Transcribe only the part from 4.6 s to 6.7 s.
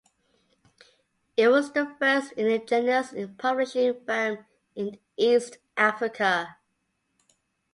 in East Africa.